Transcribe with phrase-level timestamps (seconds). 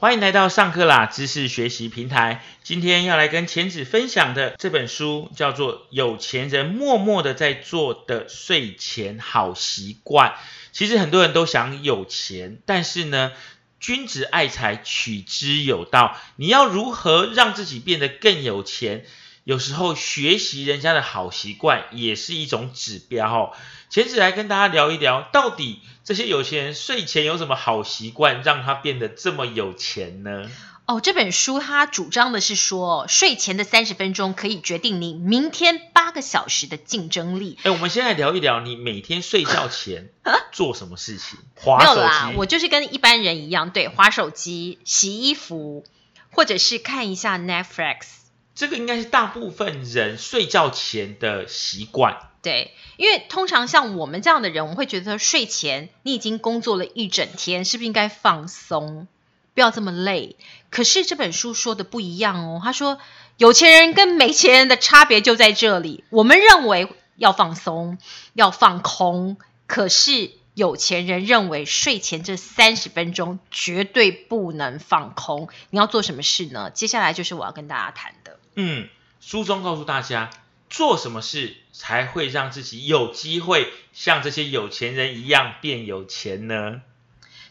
[0.00, 2.42] 欢迎来到上课啦知识学习平台。
[2.62, 10.30] 今天要来跟钱子分享的这本书叫做《有钱人默默的在做的睡前好习惯》。
[10.72, 13.32] 其实很多人都想有钱，但是呢，
[13.78, 16.16] 君子爱财，取之有道。
[16.36, 19.04] 你要如何让自己变得更有钱？
[19.44, 23.52] 有时候学习人家的好习惯也是一种指标哦。
[23.88, 30.50] 前子来跟大家聊一聊，到底这些有钱人睡前有什么好习惯，让他变得这么有钱呢？
[30.86, 37.58] 哦，这本书它主张的是说，睡前的三十分钟可以决定你明天八个小时的竞争力。
[37.62, 40.10] 哎，我们现在聊一聊，你每天睡觉前
[40.50, 41.38] 做什么事情？
[41.64, 45.84] 没有啦，我就是跟一般人一样，对，划手机、洗衣服，
[46.32, 48.19] 或者是看一下 Netflix。
[48.60, 52.28] 这个应该是大部分人睡觉前的习惯。
[52.42, 59.08] 对，因为通常像我们这样的人，我们会觉得睡前你已经工作了一整天，是不是应该放松，
[59.54, 60.36] 不要这么累？
[60.68, 62.98] 可是这本书说的不一样哦，他说
[63.38, 66.04] 有钱人跟没钱人的差别就在这里。
[66.10, 67.96] 我们认为要放松，
[68.34, 75.48] 要放空，可是有钱人认为睡前这三十分钟绝对不能放空。
[75.70, 76.68] 你要做什么事呢？
[76.68, 78.38] 接下来就是我要跟大家谈的。
[78.54, 78.88] 嗯，
[79.20, 80.30] 书中告诉大家，
[80.68, 86.82] 做什么事才会让自己有机会像这些有钱人一样变有钱呢？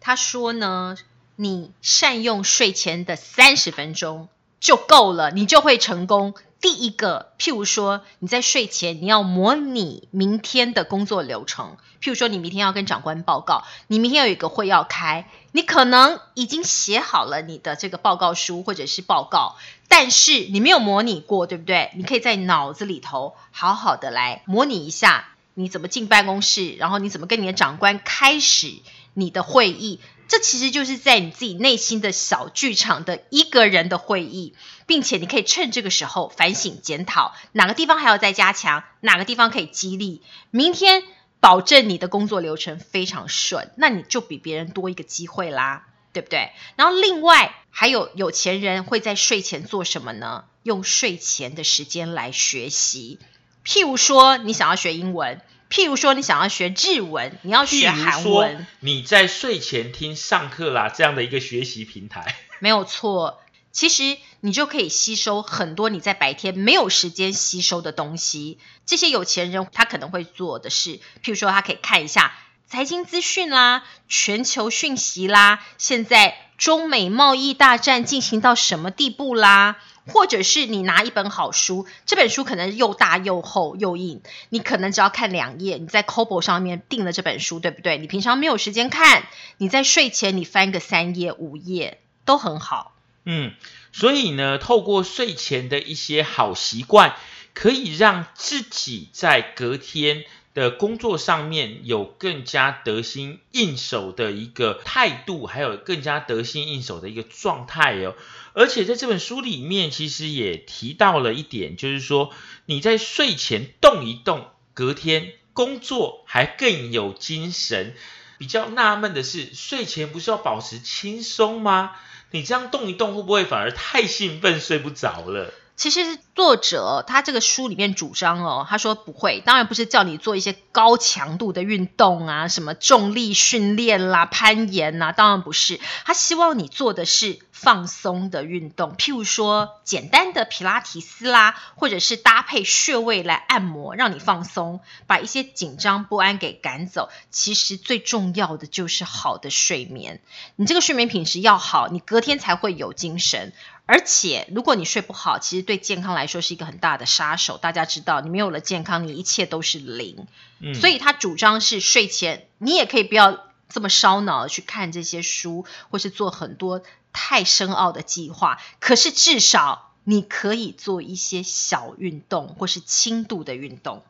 [0.00, 0.96] 他说呢，
[1.36, 4.28] 你善用睡前的三十分钟
[4.60, 6.34] 就够了，你就会成功。
[6.64, 19.56] 第一个，譬如说你在睡前你要模拟明天的工作流程，譬如说你明天要跟长官报告，你明天有一个会要开，你可能已经写好了你的这个报告书或者是报告，
[19.88, 21.90] 但是你没有模拟过，对不对？
[21.96, 28.72] 你可以在脑子里头好好的来模拟一下，你怎么进办公室，然后你怎么跟你的长官开始
[29.12, 30.00] 你的会议。
[30.26, 34.54] 这其实就是在你自己内心的小剧场的一个人的会议，
[34.86, 41.02] 并且你可以趁这个时候反省检讨，哪个地方还要再加强，哪个地方可以激励，明天
[41.40, 46.52] 保证你的工作流程非常顺，那你就比别人多一个机会啦，对不对？
[46.76, 50.44] 然后另外还有有钱人会在睡前做什么呢？
[50.62, 53.18] 用睡前的时间来学习，
[53.64, 55.40] 譬如说你想要学英文。
[55.74, 63.40] 譬如说，你想要学日文，你要学韩文，你在睡前听上课啦，这样的一个学习平台，没有错。
[63.72, 68.60] 其实你就可以吸收很多你在白天没有时间吸收的东西。
[68.86, 72.32] 这些有钱人他可能会做的事，譬如说，他可以看一下
[72.68, 79.78] 财经资讯啦、全球讯息啦，现在中美贸易大战进行到什么地步啦？
[80.06, 87.98] 或者是你拿一本好书，这本书可能又大又厚又硬，你可能只要看两页，你在 Cobo 上面订了这本书，对不对？
[87.98, 89.26] 你平常没有时间看，
[89.58, 92.94] 你在睡前你翻个三页五页都很好。
[93.24, 93.52] 嗯，
[93.92, 97.16] 所以呢，透过睡前的一些好习惯，
[97.54, 100.24] 可以让自己在隔天。
[100.54, 108.14] 的工作上面有更加得心应手的一个态度，还有更加得心应手的一个状态哦。
[108.52, 112.30] 而且在这本书里面，其实也提到了一点，就是说
[112.66, 117.94] 你在睡前动一动，隔天工作还更有精神。
[118.38, 121.96] 比较纳闷的是，睡前不是要保持轻松吗？
[122.30, 125.52] 你这样动一动，会不会反而太兴奋，睡不着了？
[125.76, 135.80] 其实作者他这个书里面主张哦，他说不会，当然不是叫你做一些高强度的运动啊，什么重力训练啦、攀岩呐，当然不是。
[136.04, 147.10] 他希望你做的是放松的运动，譬如说简单的皮拉提斯啦，或者是搭配穴位来按摩，让你放松，把一些紧张不安给赶走。
[147.30, 150.20] 其实最重要的就是好的睡眠，
[150.54, 153.52] 你这个睡眠品质要好，你隔天才会有精神。
[153.86, 157.58] 而且，如果你睡不好，其实对健康来说是一个很大的杀手。
[157.58, 160.26] 大家知道，你没有了健康，你一切都是零。
[160.58, 168.58] 嗯，所以他主张是睡前，你也可以不要这么烧脑的去看这些书，或是做很多太深奥的计划。
[168.80, 174.02] 可是至少你可以做一些小运动，或是轻度的运动。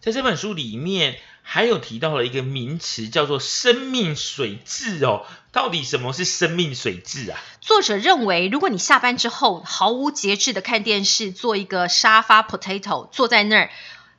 [0.00, 5.26] 在这本书里面，还有提到了一个名词，叫做“生命水质”哦。
[5.50, 7.40] 到底什么是生命水质啊？
[7.60, 13.70] 作者认为，如果你下班之后毫无节制的看电视，做一个沙发 potato，坐在那儿，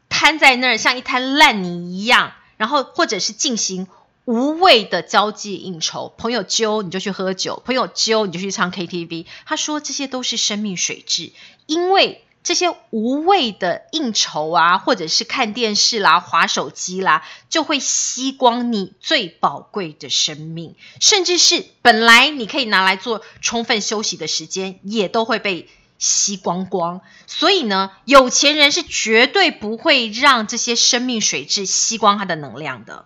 [0.10, 3.88] 瘫在那儿，像一滩烂泥一样，然后或者是进行
[4.26, 9.28] 无谓的交际应酬，朋友揪你就去喝酒，朋友揪你就去唱 KTV。
[9.46, 11.32] 他说这些都是生命水质，
[11.68, 27.02] 因为这些无谓的应酬啊，或者是看电视啦、划手机啦，就会吸光你最宝贵的生命，甚至是本来你可以拿来做充分休息的时间，也都会被吸光光。
[27.28, 33.06] 所以呢，有钱人是绝对不会让这些生命水质吸光他的能量的。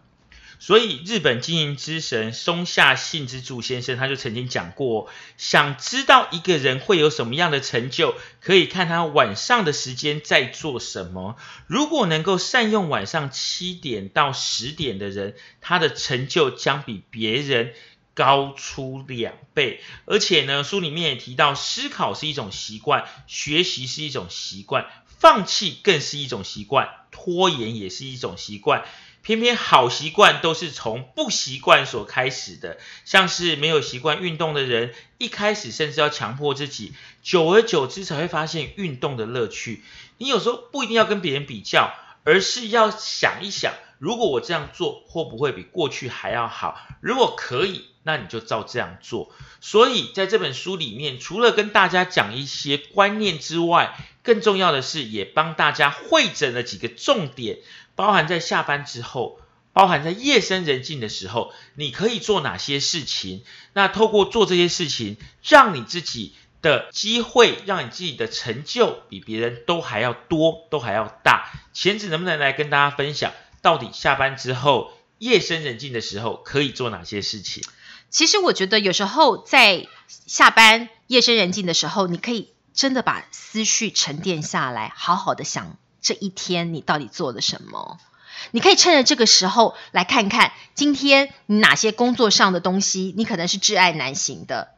[0.66, 11.36] 所以，日本经营之神松下幸之助先生他就曾经讲过，想知道一个人会有什么样的成就，可以看他晚上的时间在做什么。
[11.68, 17.74] 如果能够善用晚上七点到十点的人，他的成就将比别人
[18.14, 19.82] 高出两倍。
[20.06, 28.86] 而且呢，书里面也提到，思考是一种习惯，学习是一种习惯，放弃更是一种习惯，拖延也是一种习惯。
[29.24, 39.82] 偏偏好习惯都是从不习惯所开始的，像是没有习惯运动的人，一开始甚至要强迫自己，久而久之才会发现运动的乐趣。
[40.18, 41.94] 你有时候不一定要跟别人比较，
[42.26, 46.78] 而是要想一想，如果我这样做，会不会比过去还要好？
[47.00, 49.32] 如果可以，那你就照这样做。
[49.62, 57.60] 所以在这本书里面，除了跟大家讲一些观念之外，更重要的是也帮大家会诊了几个重点。
[57.96, 59.40] 包含在下班之后，
[59.74, 63.44] 包含在夜深人静的时候，你可以做哪些事情？
[63.74, 71.52] 那透过做这些事情，让你自己的机会，让你自己的成就比别人都还要多，都还要大。
[71.74, 77.64] 前子能不能来跟大家分享，到底下班之后、夜深人静的时候可以做哪些事情？
[78.10, 85.78] 其实我觉得有时候在下班、夜深人静的时候，你可以真的把思绪沉淀下来，好好的想。
[86.04, 87.98] 这一天你到底做了什么？
[88.52, 94.72] 你可以趁着这个时候来看看，今天你哪些工作上的东西，你可能是挚爱难行的，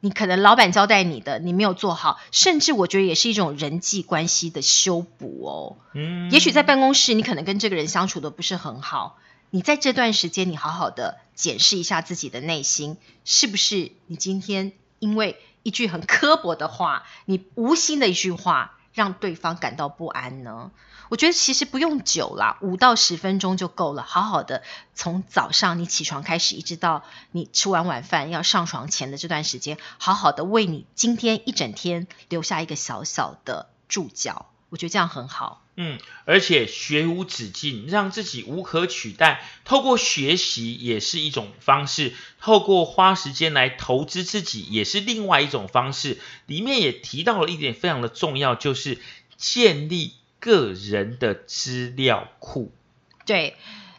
[0.00, 5.76] 你可能老板交代你的，你没有做好，甚至我觉得也是一种人际关系的修补哦。
[5.94, 9.18] 嗯，也许在办公室，你可能跟这个人相处的不是很好，
[9.50, 18.76] 你在这段时间，你好好的检视一下自己的内心，是不是你今天因为一句很刻薄的话，你无心的一句话。
[18.92, 20.70] 让对方感到不安呢？
[21.08, 24.02] 我觉得其实不用久啦，五到十分钟就够了。
[24.02, 24.62] 好好的
[24.94, 34.46] 从早上你起床开始，一直到你吃完晚饭要上床前的这段时间，好好的为你今天一整天留下一个小小的注脚。
[34.70, 35.61] 我觉得这样很好。
[35.76, 39.42] 嗯，而且学无止境，让自己无可取代。
[39.64, 46.18] 透过学习也是一种方式，透过花时间来投资自己也是另外一种方式。
[46.46, 48.98] 里面也提到了一点非常的重要，就是
[49.36, 52.70] 建立个人的资料库。
[53.24, 53.56] 对，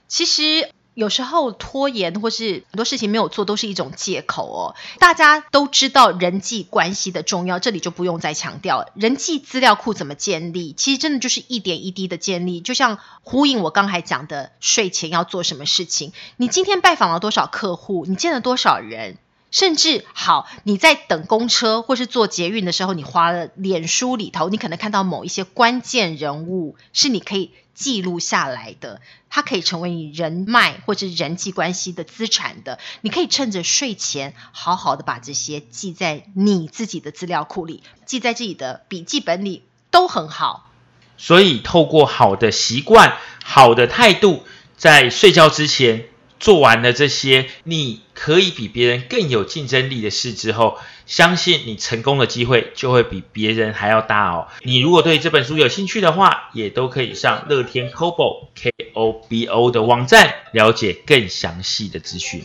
[0.08, 0.70] 其实。
[0.94, 4.76] 有时候拖延或是很多事情没有做都是一种借口哦。
[5.00, 10.74] 大家都知道人际关系的重要，这里就不用再强调人际资料库怎么建立。
[10.74, 16.14] 其实真的就是一点一滴的建立，就像呼应我刚才讲的，睡前要做什么事情。
[16.38, 18.06] 你今天拜访了多少客户？
[18.08, 19.18] 你见了多少人？
[19.50, 27.52] 甚至好，你在等公车或是坐捷运的时候，你花了脸书里头，你可能看到某一些关键人物，是你可以。
[27.74, 32.80] 记录下来的，它可以成为你人脉或者人际关系的资产的。
[33.02, 40.70] 你可以趁着睡前，好好的把这些记在你自己的资料库里，记在自己的笔记本里，都很好。
[41.18, 44.44] 所以，透过好的习惯、好的态度，
[44.78, 46.06] 在睡觉之前。
[46.44, 54.50] 做完了这些，你可以比别人更有竞争力的事之后，相信你成功的机会就会比别人还要大哦。
[54.62, 62.44] 你如果对这本书有兴趣的话，也都可以上乐天 Kobo K O B O 的网站了解更详细的资讯。